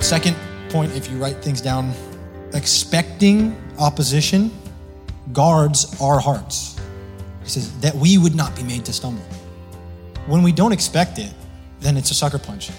[0.00, 0.36] Second
[0.70, 1.92] point, if you write things down,
[2.54, 4.50] expecting opposition
[5.32, 6.78] guards our hearts.
[7.44, 9.22] He says that we would not be made to stumble.
[10.26, 11.32] When we don't expect it,
[11.80, 12.70] then it's a sucker punch.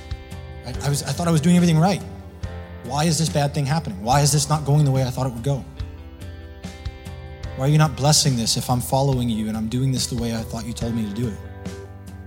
[0.66, 2.02] I, I was, I thought I was doing everything right.
[2.84, 4.02] Why is this bad thing happening?
[4.04, 5.64] Why is this not going the way I thought it would go?
[7.56, 10.16] Why are you not blessing this if I'm following you and I'm doing this the
[10.16, 11.38] way I thought you told me to do it?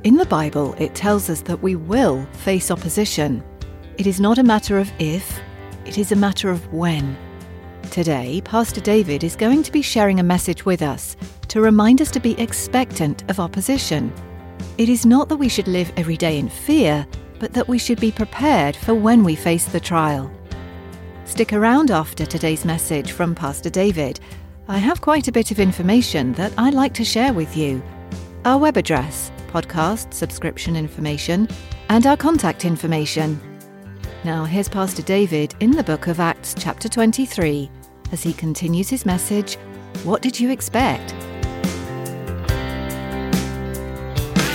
[0.05, 3.43] In the Bible, it tells us that we will face opposition.
[3.97, 5.41] It is not a matter of if,
[5.87, 7.17] it is a matter of when.
[7.93, 12.11] Today, Pastor David is going to be sharing a message with us to remind us
[12.11, 14.13] to be expectant of opposition.
[14.79, 17.07] It is not that we should live every day in fear,
[17.39, 20.29] but that we should be prepared for when we face the trial.
[21.25, 24.19] Stick around after today's message from Pastor David.
[24.67, 27.81] I have quite a bit of information that I'd like to share with you.
[28.45, 31.49] Our web address, podcast subscription information,
[31.89, 33.54] and our contact information.
[34.25, 37.69] Now, here's Pastor David in the book of Acts, chapter 23,
[38.11, 39.57] as he continues his message
[40.03, 41.11] What did you expect?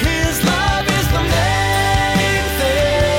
[0.02, 3.14] His love is the main thing.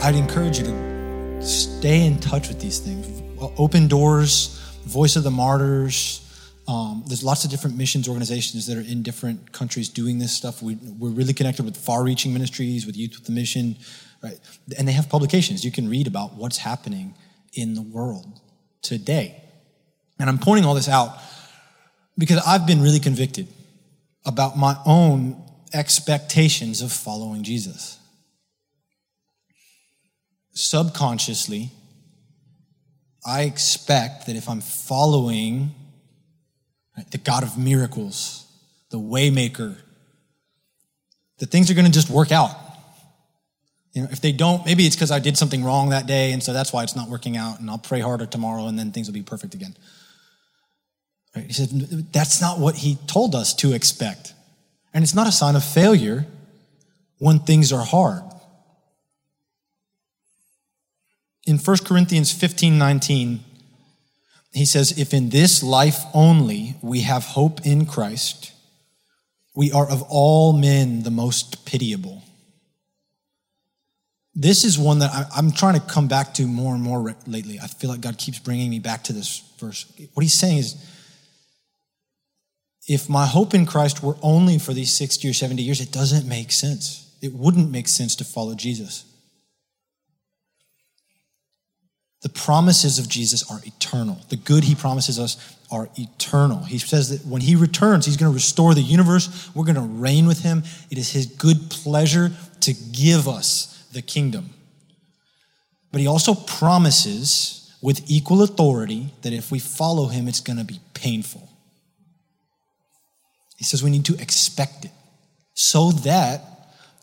[0.00, 3.20] I'd encourage you to stay in touch with these things.
[3.58, 6.20] Open Doors, Voice of the Martyrs.
[6.68, 10.62] Um, there's lots of different missions organizations that are in different countries doing this stuff.
[10.62, 13.76] We, we're really connected with far-reaching ministries, with Youth with the Mission,
[14.22, 14.38] right?
[14.76, 15.64] And they have publications.
[15.64, 17.14] You can read about what's happening
[17.54, 18.40] in the world
[18.82, 19.42] today.
[20.18, 21.16] And I'm pointing all this out
[22.18, 23.46] because I've been really convicted
[24.24, 27.98] about my own expectations of following Jesus
[30.56, 31.70] subconsciously,
[33.24, 35.74] I expect that if I'm following
[36.96, 38.46] right, the God of miracles,
[38.90, 39.76] the waymaker,
[41.38, 42.50] that things are going to just work out.
[43.92, 46.42] You know, if they don't, maybe it's because I did something wrong that day, and
[46.42, 49.06] so that's why it's not working out, and I'll pray harder tomorrow, and then things
[49.06, 49.74] will be perfect again.
[51.34, 51.46] Right?
[51.46, 51.68] He said,
[52.12, 54.34] that's not what he told us to expect.
[54.92, 56.26] And it's not a sign of failure
[57.18, 58.22] when things are hard.
[61.46, 63.44] In 1 Corinthians 15 19,
[64.56, 68.52] he says, If in this life only we have hope in Christ,
[69.54, 72.22] we are of all men the most pitiable.
[74.34, 77.58] This is one that I, am trying to come back to more and more lately.
[77.58, 79.90] I feel like God keeps bringing me back to this verse.
[80.12, 80.76] What he's saying is,
[82.86, 86.28] if my hope in Christ were only for these 60 or 70 years, it doesn't
[86.28, 87.16] make sense.
[87.22, 89.05] It wouldn't make sense to follow Jesus.
[92.22, 94.18] The promises of Jesus are eternal.
[94.30, 96.64] The good he promises us are eternal.
[96.64, 99.50] He says that when he returns, he's going to restore the universe.
[99.54, 100.62] We're going to reign with him.
[100.90, 104.50] It is his good pleasure to give us the kingdom.
[105.92, 110.64] But he also promises with equal authority that if we follow him, it's going to
[110.64, 111.48] be painful.
[113.56, 114.90] He says we need to expect it
[115.54, 116.42] so that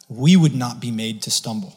[0.09, 1.75] we would not be made to stumble.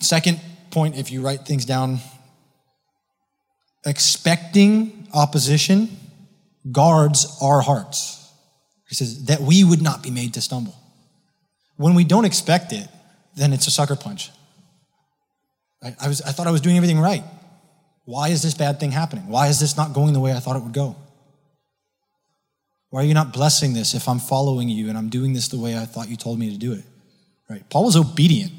[0.00, 0.40] Second
[0.74, 2.00] point, if you write things down,
[3.86, 5.88] expecting opposition
[6.70, 8.30] guards our hearts.
[8.88, 10.76] He says that we would not be made to stumble.
[11.76, 12.88] When we don't expect it,
[13.36, 14.30] then it's a sucker punch.
[15.82, 17.24] I, I was, I thought I was doing everything right.
[18.04, 19.28] Why is this bad thing happening?
[19.28, 20.96] Why is this not going the way I thought it would go?
[22.90, 25.58] Why are you not blessing this if I'm following you and I'm doing this the
[25.58, 26.84] way I thought you told me to do it?
[27.50, 27.68] Right?
[27.68, 28.52] Paul was obedient.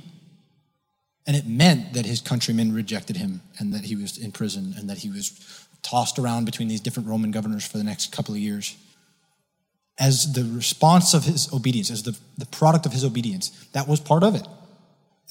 [1.28, 4.90] And it meant that his countrymen rejected him and that he was in prison and
[4.90, 8.40] that he was tossed around between these different Roman governors for the next couple of
[8.40, 8.76] years.
[9.98, 14.00] As the response of his obedience, as the, the product of his obedience, that was
[14.00, 14.48] part of it.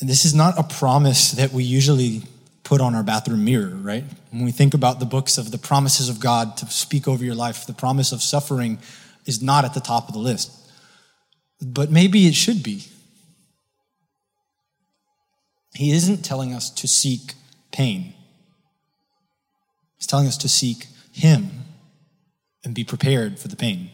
[0.01, 2.23] And this is not a promise that we usually
[2.65, 4.05] put on our bathroom mirror, right?
[4.31, 7.35] When we think about the books of the promises of God to speak over your
[7.35, 8.79] life, the promise of suffering
[9.27, 10.51] is not at the top of the list.
[11.61, 12.85] But maybe it should be.
[15.75, 17.35] He isn't telling us to seek
[17.73, 18.15] pain.
[19.97, 21.51] He's telling us to seek Him
[22.65, 23.91] and be prepared for the pain.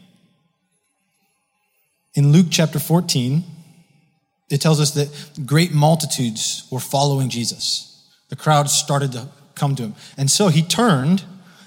[2.14, 3.44] In Luke chapter 14,
[4.50, 8.04] it tells us that great multitudes were following Jesus.
[8.28, 9.94] The crowd started to come to him.
[10.16, 11.22] And so he turned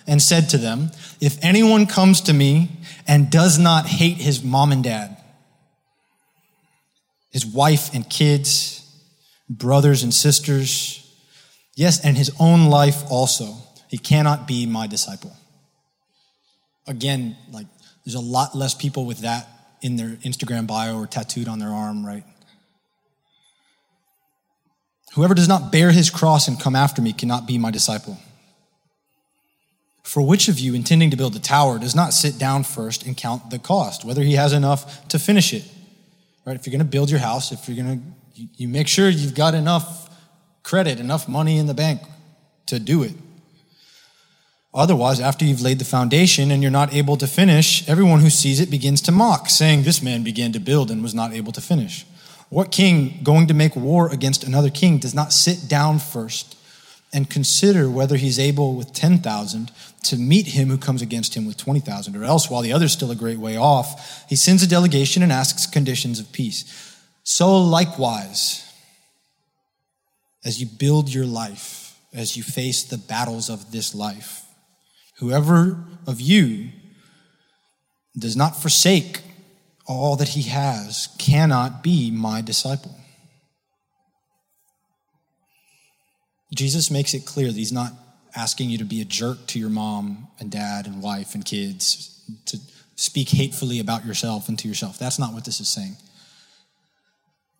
[0.05, 2.71] and said to them, If anyone comes to me
[3.07, 5.17] and does not hate his mom and dad,
[7.31, 8.72] his wife and kids,
[9.57, 10.99] brothers and sisters,
[11.75, 13.55] yes, and his own life also,
[13.89, 15.35] he cannot be my disciple.
[16.87, 17.67] Again, like,
[18.05, 19.47] there's a lot less people with that
[19.81, 22.23] in their Instagram bio or tattooed on their arm, right?
[25.13, 28.17] Whoever does not bear his cross and come after me cannot be my disciple.
[30.03, 33.15] For which of you, intending to build a tower, does not sit down first and
[33.15, 35.63] count the cost, whether he has enough to finish it?
[36.45, 36.55] Right?
[36.55, 39.35] If you're going to build your house, if you're going to, you, make sure you've
[39.35, 40.09] got enough
[40.63, 42.01] credit, enough money in the bank
[42.67, 43.13] to do it.
[44.73, 48.59] Otherwise, after you've laid the foundation and you're not able to finish, everyone who sees
[48.59, 51.61] it begins to mock, saying, This man began to build and was not able to
[51.61, 52.07] finish.
[52.49, 56.57] What king going to make war against another king does not sit down first
[57.11, 59.71] and consider whether he's able with 10,000
[60.05, 62.15] to meet him who comes against him with 20,000?
[62.15, 65.31] Or else, while the other's still a great way off, he sends a delegation and
[65.31, 66.92] asks conditions of peace.
[67.23, 68.69] So, likewise,
[70.45, 74.43] as you build your life, as you face the battles of this life,
[75.23, 75.77] Whoever
[76.07, 76.69] of you
[78.17, 79.21] does not forsake
[79.85, 82.95] all that he has cannot be my disciple.
[86.53, 87.93] Jesus makes it clear that he's not
[88.35, 92.21] asking you to be a jerk to your mom and dad and wife and kids,
[92.45, 92.59] to
[92.95, 94.99] speak hatefully about yourself and to yourself.
[94.99, 95.95] That's not what this is saying.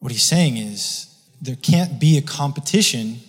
[0.04, 1.08] What he's saying is
[1.42, 3.22] there can't be a competition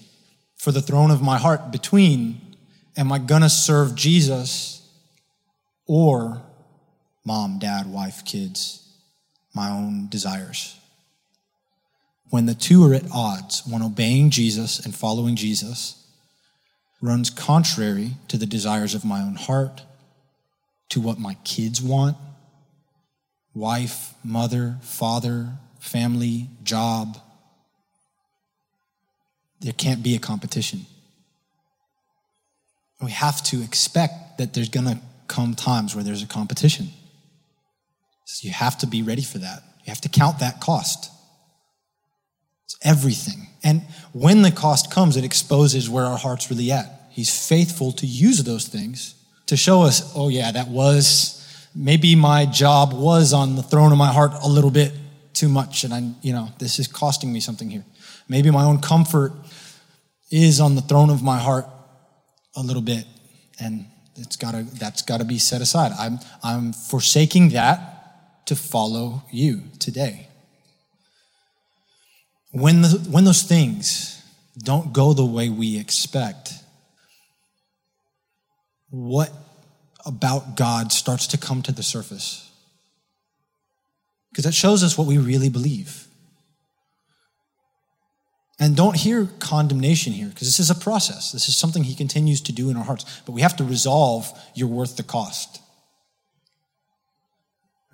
[0.56, 2.40] for the throne of my heart between
[2.96, 4.82] am I going to serve Jesus
[5.86, 6.42] or
[7.24, 8.88] mom, dad, wife, kids,
[9.54, 10.76] my own desires?
[12.30, 16.04] When the two are at odds, when obeying Jesus and following Jesus
[17.00, 19.84] runs contrary to the desires of my own heart,
[20.88, 22.16] to what my kids want
[23.54, 25.52] wife, mother, father,
[25.84, 27.18] family, job
[29.64, 30.84] there can't be a competition.
[33.02, 36.88] We have to expect that there's going to come times where there's a competition.
[38.26, 39.62] So you have to be ready for that.
[39.84, 41.10] You have to count that cost.
[42.66, 43.48] It's everything.
[43.62, 43.82] And
[44.12, 47.08] when the cost comes, it exposes where our heart's really at.
[47.10, 49.14] He's faithful to use those things
[49.46, 53.98] to show us, oh, yeah, that was, maybe my job was on the throne of
[53.98, 54.92] my heart a little bit
[55.34, 55.84] too much.
[55.84, 57.84] And I, you know, this is costing me something here.
[58.28, 59.32] Maybe my own comfort
[60.30, 61.66] is on the throne of my heart
[62.56, 63.04] a little bit,
[63.60, 63.86] and
[64.16, 65.92] it's gotta, that's got to be set aside.
[65.98, 70.28] I'm, I'm forsaking that to follow you today.
[72.52, 74.22] When, the, when those things
[74.56, 76.52] don't go the way we expect,
[78.90, 79.32] what
[80.06, 82.43] about God starts to come to the surface?
[84.34, 86.08] Because that shows us what we really believe.
[88.58, 91.30] And don't hear condemnation here, because this is a process.
[91.30, 93.22] This is something he continues to do in our hearts.
[93.24, 95.60] But we have to resolve you're worth the cost.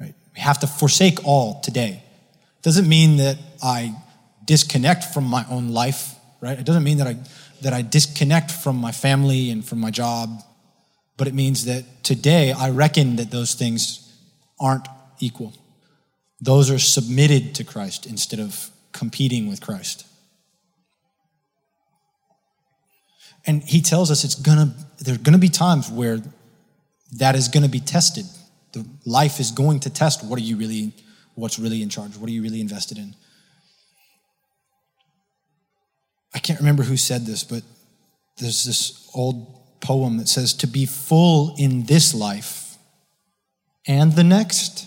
[0.00, 0.14] Right?
[0.34, 2.02] We have to forsake all today.
[2.62, 3.94] Doesn't mean that I
[4.46, 6.58] disconnect from my own life, right?
[6.58, 7.16] It doesn't mean that I
[7.60, 10.42] that I disconnect from my family and from my job,
[11.18, 14.10] but it means that today I reckon that those things
[14.58, 15.52] aren't equal.
[16.40, 20.06] Those are submitted to Christ instead of competing with Christ.
[23.46, 26.20] And he tells us it's gonna, there's gonna be times where
[27.12, 28.26] that is gonna be tested.
[28.72, 30.92] The life is going to test what are you really,
[31.34, 32.16] what's really in charge?
[32.16, 33.14] What are you really invested in?
[36.34, 37.62] I can't remember who said this, but
[38.38, 42.76] there's this old poem that says, To be full in this life
[43.86, 44.86] and the next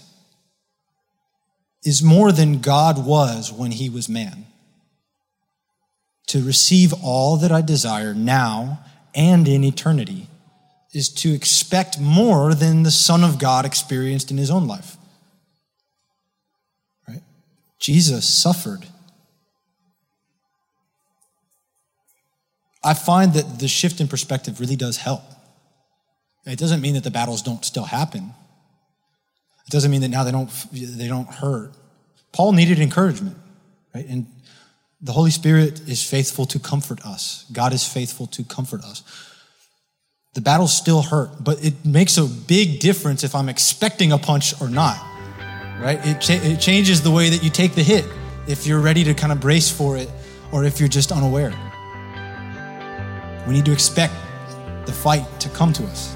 [1.83, 4.45] is more than God was when he was man
[6.27, 8.79] to receive all that I desire now
[9.13, 10.27] and in eternity
[10.93, 14.97] is to expect more than the Son of God experienced in his own life.
[17.07, 17.21] Right?
[17.79, 18.85] Jesus suffered.
[22.83, 25.23] I find that the shift in perspective really does help.
[26.45, 28.33] It doesn't mean that the battles don't still happen.
[29.73, 31.71] Doesn't mean that now they don't they don't hurt.
[32.31, 33.35] Paul needed encouragement,
[33.95, 34.05] right?
[34.07, 34.27] And
[35.01, 37.45] the Holy Spirit is faithful to comfort us.
[37.51, 39.01] God is faithful to comfort us.
[40.35, 44.53] The battles still hurt, but it makes a big difference if I'm expecting a punch
[44.61, 45.01] or not,
[45.81, 45.99] right?
[46.05, 48.05] It, cha- it changes the way that you take the hit
[48.47, 50.07] if you're ready to kind of brace for it
[50.51, 51.51] or if you're just unaware.
[53.47, 54.13] We need to expect
[54.85, 56.15] the fight to come to us.